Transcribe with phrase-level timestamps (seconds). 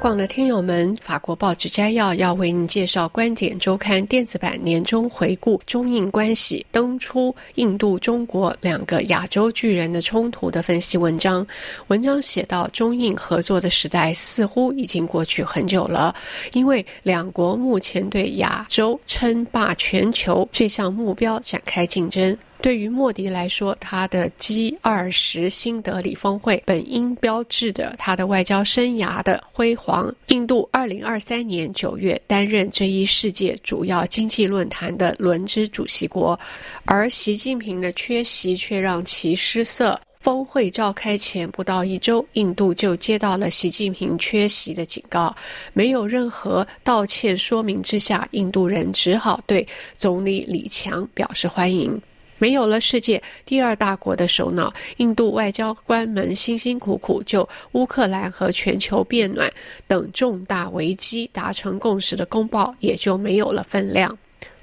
[0.00, 11.46] 广的听友们，法国报纸摘要要为您介绍《观点周刊》电子版年终回顾中印关系，登出印度、中国两个亚洲巨人的冲突的分析文章。
[11.88, 16.14] 文章写到，中印合作的时代似乎已经过去很久了，
[16.54, 22.34] 因为两国目前对亚洲称霸全球这项目标展开竞争。
[22.62, 30.14] 对于莫迪来说，他的 G 二十新德里峰会本应标志着他的外交生涯的辉煌。
[30.28, 36.38] 印度二零二三年九月担任这一世界主要经济论坛的轮值主席国，
[36.84, 39.98] 而习近平的缺席却让其失色。
[40.20, 45.34] 峰会召开前不到一周，印度就接到了习近平缺席的警告，
[45.72, 51.98] 没有任何道歉说明之下，印度人只好对总理李强表示欢迎。
[52.40, 59.52] 没有了世界第二大国的首脑，印度外交官们辛辛苦苦就乌克兰和全球变暖
[59.86, 64.18] 等重大危机达成共识的公报也就没有了分量。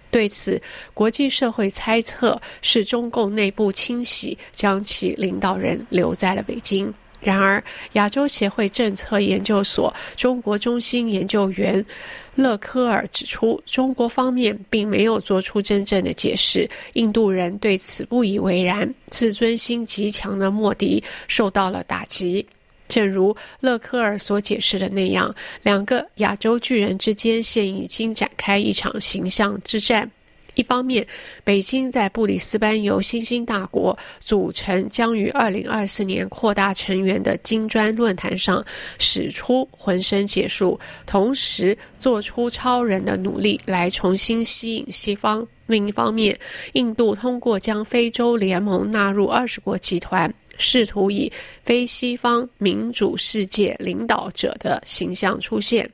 [0.09, 0.59] 对此，
[0.95, 6.91] 国际社会猜测是中共内部清洗，将其领导人留在了北京。
[7.19, 11.85] 然而，亚洲协会政策研究所中国中心研究员。
[12.35, 18.93] 勒科尔指出，中国方面并没有做出真正的解释，印度人对此不以为然。
[19.07, 22.45] 自尊心极强的莫迪受到了打击，
[22.87, 30.11] 正如勒科尔所解释的那样，两个亚洲巨人之间现已经展开一场形象之战。
[30.58, 31.05] 一方面，
[31.44, 38.66] 北京在布里斯班由新兴大国组成、将于二零二四年扩大成员的金砖论坛上
[38.97, 45.47] 使出浑身解数，同时做出超人的努力来重新吸引西方。
[45.67, 46.36] 另一方面，
[46.73, 51.31] 印度通过将非洲联盟纳入二十国集团，试图以
[51.64, 55.88] 非西方民主世界领导者的形象出现。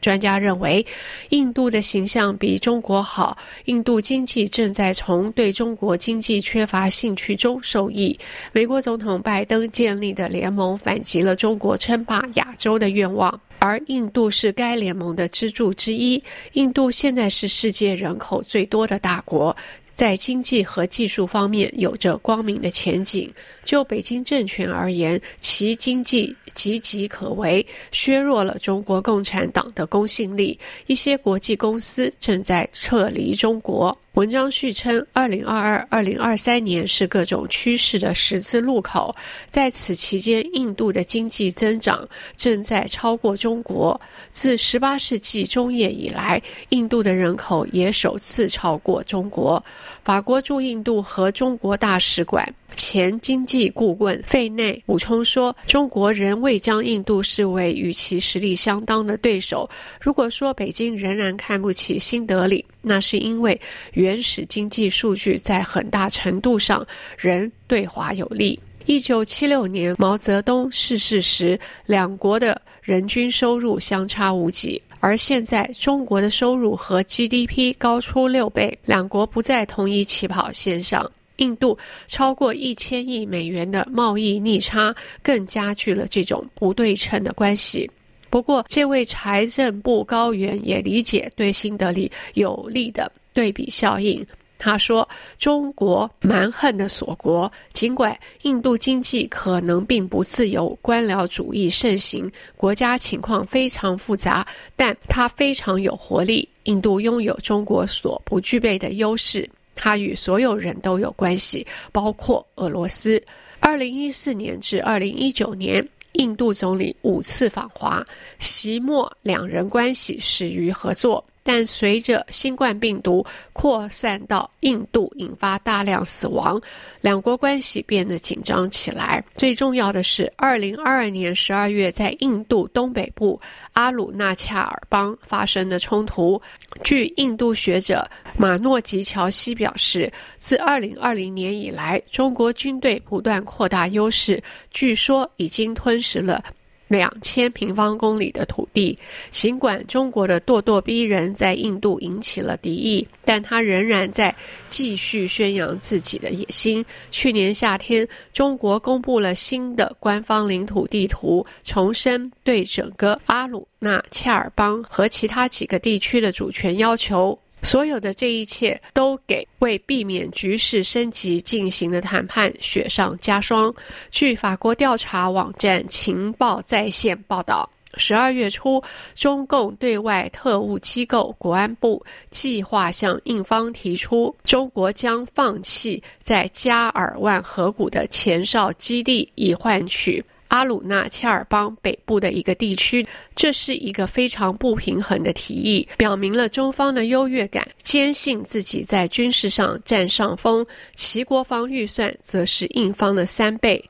[0.00, 0.84] 专家认为，
[1.30, 3.36] 印度的形象比中国好。
[3.64, 8.18] 印度经济正在从对中国经济缺乏兴趣中受益。
[8.52, 16.22] 美国总统拜登建立的联盟反击了中国称霸亚洲的愿望，而印度是该联盟的支柱之一。
[16.52, 19.56] 印度现在是世界人口最多的大国。
[19.94, 23.32] 在经济和技术方面有着光明的前景。
[23.64, 30.58] 就北京政权而言，其经济岌岌可危，削弱了中国共产党的公信力。
[30.86, 33.96] 一些国际公司正在撤离中国。
[34.14, 39.14] 文章续称，二零二二、二零二三年是各种趋势的十字路口，
[39.50, 44.00] 在此期间，印度的经济增长正在超过中国。
[44.30, 49.62] 自十八世纪中叶以来，印度的人口也首次超过中国。
[50.02, 52.54] 法国驻印度和中国大使馆。
[52.76, 59.68] 前经济顾问费内补充说：“中国仍未将印度视为与其实力相当的对手。
[60.00, 63.58] 如果说北京仍然看不起新德里，那是因为
[63.94, 66.86] 原始经济数据在很大程度上
[67.18, 68.60] 仍对华有利。
[68.84, 87.90] 一九七六年毛泽东逝世时，两国的人均收入相差无几，而现在中国的收入和 GDP 高出六倍，两国不在同一起跑线上。”印度超过一千亿美元的贸易逆差，更加剧了这种不对称的关系。
[88.28, 94.26] 不过，这位财政部高员也理解对新德里有利的对比效应。
[94.58, 95.06] 他说
[95.38, 106.48] ：“中国蛮横的锁国，尽管印度经济可能并不自由，官僚主义盛行，国家情况非常复杂，但它非常有活力。
[106.64, 113.22] 印度拥有中国所不具备的优势。”他与所有人都有关系，包括俄罗斯。
[113.60, 118.04] 二零一四年至二零一九年，印度总理五次访华，
[118.38, 121.24] 习末两人关系始于合作。
[121.46, 126.60] 但随着新冠病毒扩散到印度，引发大量死亡，
[127.00, 129.24] 两国关系变得紧张起来。
[129.36, 133.40] 最重要的是，二零二二年十二月在印度东北部
[133.74, 136.42] 阿鲁纳恰尔邦发生的冲突。
[136.82, 138.04] 据印度学者
[138.36, 146.42] 马诺吉乔西表示，自二零二零年以来，中国军队不断扩大优势，据说已经吞噬了。
[146.88, 148.98] 两千平方公里的土地，
[149.30, 154.34] 尽管中国的咄咄逼人在印度引起了敌意，但他仍然在
[154.70, 156.84] 继续宣扬自己的野心。
[157.10, 167.38] 去年夏天，中国公布了新的官方领土地图，重申对整个阿鲁纳恰尔邦和其他几个地区的主权要求。
[167.66, 173.74] 所有的这一切都给为避免局势升级进行的谈判雪上加霜。
[174.12, 178.80] 据法国调查网站情报在线报道，十二月初，
[179.16, 193.06] 中共对外特务机构国安部计划向印方提出，中国将放弃在加尔万河谷的前哨基地，以换取阿鲁纳切尔邦北部的一个地区。
[193.34, 203.84] 这是一个非常不平衡的提议，表明了中方的优越感，坚信自己在军事上占上风，其国防预算则是印方的三倍。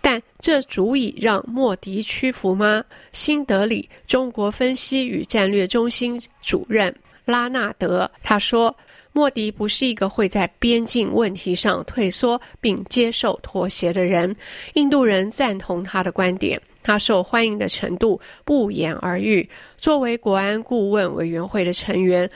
[0.00, 2.84] 但这足以让莫迪屈服吗？
[3.12, 6.94] 新德里中国分析与战略中心主任
[7.24, 8.76] 拉纳德他说
[9.14, 14.36] ：“莫迪不是一个会在边境问题上退缩并接受妥协的人。”
[14.74, 19.48] 印度人赞同他的观点，他受欢迎的程度不言而喻。
[19.78, 22.30] 作为国安顾问委员会的成员。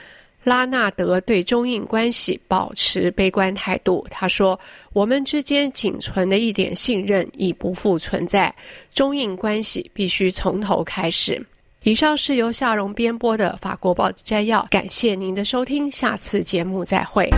[0.45, 4.07] 拉纳德对中印关系保持悲观态度。
[4.09, 4.57] 他说
[4.93, 8.55] ：“我们之间仅存的一点信任已不复存在，
[8.93, 11.45] 中印关系必须从头开始。”
[11.83, 17.29] 以上是由夏荣编播的法国报摘要，感谢您的收听，下次节目再会。